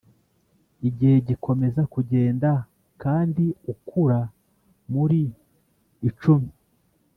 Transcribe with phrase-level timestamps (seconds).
[0.87, 2.51] igihe gikomeza kugenda,
[3.03, 4.19] kandi ukura
[4.93, 5.21] muri
[6.09, 6.51] icumi.